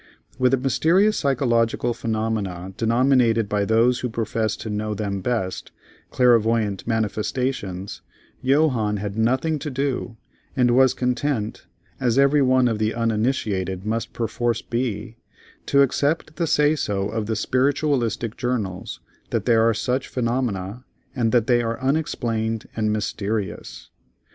[0.39, 5.71] With the mysterious psychological phenomena denominated by those who profess to know them best,
[6.09, 8.01] "clairvoyant manifestations,"
[8.43, 10.17] Johannes had nothing to do,
[10.57, 11.67] and was content,
[11.99, 15.17] as every one of the uninitiated must perforce be,
[15.67, 20.83] to accept the say so of the spiritualistic journals that there are such phenomena
[21.15, 23.91] and that they are unexplained and mysterious.